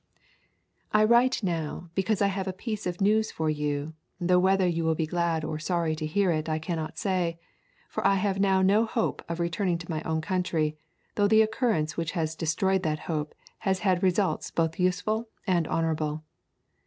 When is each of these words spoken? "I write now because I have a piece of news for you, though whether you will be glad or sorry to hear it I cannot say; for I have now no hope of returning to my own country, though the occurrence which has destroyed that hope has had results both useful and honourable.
"I 0.91 1.03
write 1.03 1.43
now 1.43 1.91
because 1.93 2.23
I 2.23 2.27
have 2.29 2.47
a 2.47 2.53
piece 2.53 2.87
of 2.87 3.01
news 3.01 3.29
for 3.31 3.51
you, 3.51 3.93
though 4.19 4.39
whether 4.39 4.65
you 4.67 4.83
will 4.83 4.95
be 4.95 5.05
glad 5.05 5.43
or 5.43 5.59
sorry 5.59 5.95
to 5.95 6.07
hear 6.07 6.31
it 6.31 6.49
I 6.49 6.57
cannot 6.57 6.97
say; 6.97 7.37
for 7.87 8.03
I 8.07 8.15
have 8.15 8.39
now 8.39 8.63
no 8.63 8.83
hope 8.87 9.23
of 9.29 9.39
returning 9.39 9.77
to 9.77 9.91
my 9.91 10.01
own 10.01 10.19
country, 10.19 10.75
though 11.13 11.27
the 11.27 11.43
occurrence 11.43 11.97
which 11.97 12.13
has 12.13 12.33
destroyed 12.35 12.81
that 12.81 13.01
hope 13.01 13.35
has 13.59 13.81
had 13.81 14.01
results 14.01 14.49
both 14.49 14.79
useful 14.79 15.29
and 15.45 15.67
honourable. 15.67 16.23